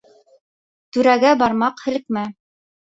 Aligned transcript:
Түрәгә 0.97 1.37
бармаҡ 1.43 1.87
һелкмә. 1.91 2.29